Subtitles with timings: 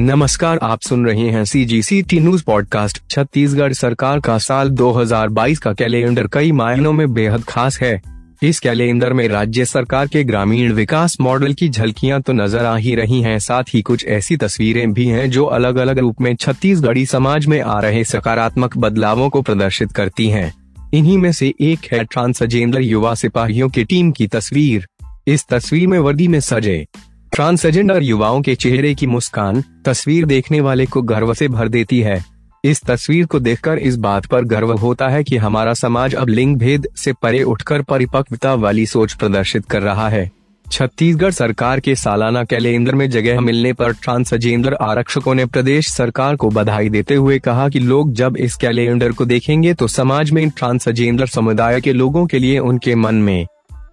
[0.00, 4.68] नमस्कार, आप सुन रहे हैं C G C T news podcast Chhattisgarh सरकार का साल
[4.70, 8.00] 2022 का कैलेंडर कई मायनों में बेहद खास है।
[8.42, 12.94] इस कैलेंडर में राज्य सरकार के ग्रामीण विकास मॉडल की झलकियाँ तो नज़र आ ही
[12.94, 17.06] रही हैं, साथ ही कुछ ऐसी तस्वीरें भी हैं जो अलग अलग रूप में छत्तीसगढ़ी
[17.06, 20.52] समाज में आ रहे सकारात्मक बदलावों को प्रदर्शित करती हैं।
[20.94, 24.86] इन्हीं में से एक है ट्रांसजेंडर युवा सिपाहियों की टीम की तस्वीर।
[25.26, 26.86] इस तस्वीर में वर्दी में सजे।
[27.38, 32.24] ट्रांसजेंडर युवाओं के चेहरे की मुस्कान तस्वीर देखने वाले को गर्व से भर देती है।
[32.64, 36.56] इस तस्वीर को देखकर इस बात पर गर्व होता है कि हमारा समाज अब लिंग
[36.56, 40.30] भेद से परे उठकर परिपक्वता वाली सोच प्रदर्शित कर रहा है।
[40.66, 46.50] छत्तीसगढ़ सरकार के सालाना कैलेंडर में जगह मिलने पर ट्रांसजेंडर आरक्षकों ने प्रदेश सरकार को
[46.50, 51.26] बधाई देते हुए कहा कि लोग जब इस कैलेंडर को देखेंगे तो समाज में ट्रांसजेंडर
[51.26, 53.46] समुदाय के लोगों के लिए उनके मन में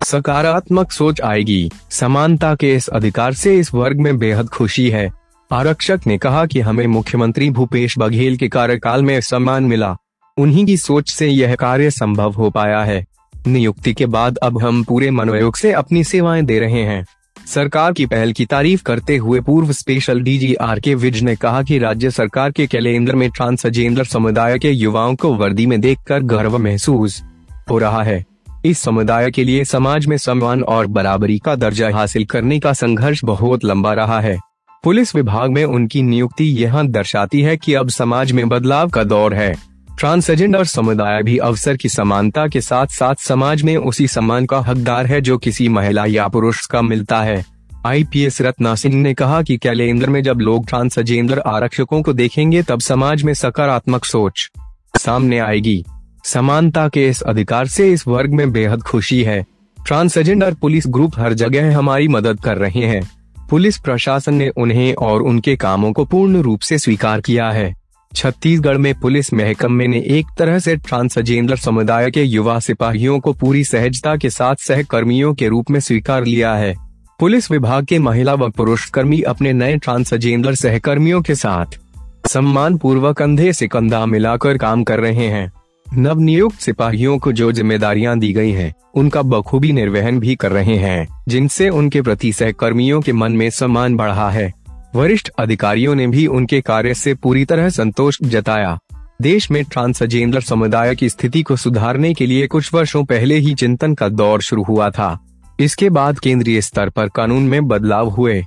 [0.06, 5.12] सकारात्मक सोच आएगी। समानता के इस अधिकार से इस वर्ग में बेहद खुशी है।
[5.52, 9.96] आरक्षक ने कहा कि हमें मुख्यमंत्री भूपेश बघेल के कार्यकाल में सम्मान मिला।
[10.38, 13.06] उन्हीं की सोच से यह कार्य संभव हो पाया है।
[13.48, 17.06] नियुक्ति के बाद अब हम पूरे मनोयोग से अपनी सेवाएँ दे रहे हैं।
[17.48, 21.64] सरकार की पहल की तारीफ़ करते हुए पूर्व स्पेशल डीजी आर के विज ने कहा
[21.64, 26.58] कि राज्य सरकार के कैलेंडर में ट्रांसजेंडर समुदाय के युवाओं को वर्दी में देखकर गर्व
[26.58, 27.24] महसूस
[27.70, 28.35] हो रहा है।
[28.66, 33.24] इस समुदाय के लिए समाज में सम्मान और बराबरी का दर्जा हासिल करने का संघर्ष
[33.26, 34.40] बहुत लंबा रहा है।
[34.84, 39.34] पुलिस विभाग में उनकी नियुक्ति यह दर्शाती है कि अब समाज में बदलाव का दौर
[39.34, 39.56] है।
[40.00, 45.06] ट्रांसजेंडर समुदाय भी अवसर की समानता के साथ साथ समाज में उसी सम्मान का हकदार
[45.06, 47.46] है जो किसी महिला या पुरुष का मिलता है।
[47.86, 52.80] आईपीएस रत्ना सिंह ने कहा कि कैलेंडर में जब लोग ट्रांसजेंडर आरक्षकों को देखेंगे तब
[52.80, 54.52] समाज में सकारात्मक सोच
[54.98, 55.86] सामने आएगी।
[56.26, 59.46] समानता के इस अधिकार से इस वर्ग में बेहद खुशी है।
[59.88, 63.02] ट्रांसजेंडर पुलिस ग्रुप हर जगह हमारी मदद कर रहे हैं।
[63.50, 67.74] पुलिस प्रशासन ने उन्हें और उनके कामों को पूर्ण रूप से स्वीकार किया है।
[68.16, 73.64] छत्तीसगढ़ में पुलिस महकमे ने एक तरह से ट्रांसजेंडर समुदाय के युवा सिपाहियों को पूरी
[73.64, 76.74] सहजता के साथ सहकर्मियों के रूप में स्वीकार लिया है।
[77.20, 81.80] पुलिस विभाग के महिला व पुरुष कर्मी अपने नए ट्रांसजेंडर सहकर्मियों के साथ
[82.28, 85.52] सम्मान पूर्वक कंधे से कंधा मिलाकर काम कर रहे हैं।
[85.94, 90.76] नव नियुक्त सिपाहियों को जो जिम्मेदारियाँ दी गई हैं, उनका बखूबी निर्वहन भी कर रहे
[90.76, 94.54] हैं जिनसे उनके प्रति सहकर्मियों के मन में सम्मान बढ़ा है।
[94.96, 98.78] वरिष्ठ अधिकारियों ने भी उनके कार्य से पूरी तरह संतोष जताया।
[99.22, 103.94] देश में ट्रांसजेंडर समुदाय की स्थिति को सुधारने के लिए कुछ वर्षों पहले ही चिंतन
[103.94, 105.18] का दौर शुरू हुआ था।
[105.60, 108.44] इसके बाद केंद्रीय स्तर पर कानून में बदलाव हुए।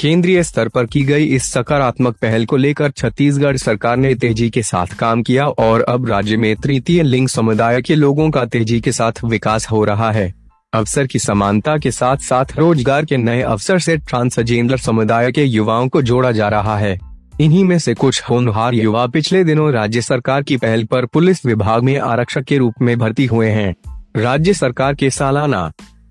[0.00, 4.62] केंद्रीय स्तर पर की गई इस सकारात्मक पहल को लेकर छत्तीसगढ़ सरकार ने तेज़ी के
[4.62, 8.92] साथ काम किया और अब राज्य में तृतीय लिंग समुदाय के लोगों का तेज़ी के
[8.92, 10.32] साथ विकास हो रहा है।
[10.72, 15.88] अवसर की समानता के साथ साथ रोज़गार के नए अवसर से ट्रांसजेंडर समुदाय के युवाओं
[15.88, 16.98] को जोड़ा जा रहा है।
[17.40, 21.82] इन्हीं में से कुछ होनहार युवा पिछले दिनों राज्य सरकार की पहल पर पुलिस विभाग
[21.82, 23.74] में आरक्षक के रूप में भर्ती हुए हैं।
[24.16, 25.70] राज्य सरकार के सालाना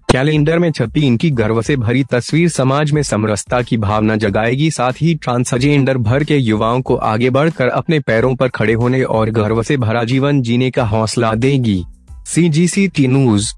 [0.09, 5.01] कैलेंडर में छपी इनकी गर्व से भरी तस्वीर समाज में समरसता की भावना जगाएगी, साथ
[5.01, 9.61] ही ट्रांसजेंडर भर के युवाओं को आगे बढ़कर अपने पैरों पर खड़े होने और गर्व
[9.63, 11.83] से भरा जीवन जीने का हौसला देगी।
[12.25, 13.51] सी जी सी टी न्यूज़